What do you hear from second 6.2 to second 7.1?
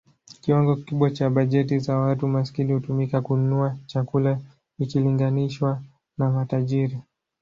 matajiri.